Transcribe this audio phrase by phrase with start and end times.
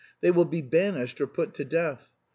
[0.21, 2.11] They will be banished or put to death.